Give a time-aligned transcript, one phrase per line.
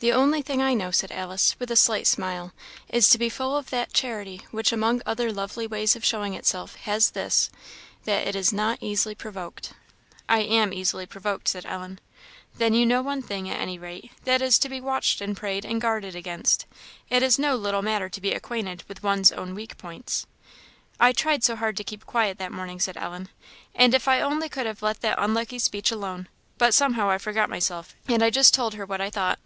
[0.00, 2.52] "The only thing I know," said Alice, with a slight smile,
[2.88, 6.76] "is to be full of that charity which among other lovely ways of showing itself,
[6.76, 7.50] has this
[8.04, 9.72] that it is 'not easily provoked.'"
[10.38, 11.98] "I am easily provoked," said Ellen.
[12.58, 15.64] "Then you know one thing, at any rate, that is to be watched and prayed
[15.64, 16.66] and guarded against;
[17.10, 20.28] it is no little matter to be acquainted with one's own weak points."
[21.00, 23.30] "I tried so hard to keep quiet that morning," said Ellen;
[23.74, 27.50] "and if I only could have let that unlucky speech alone but somehow I forgot
[27.50, 29.40] myself, and I just told her what I thought."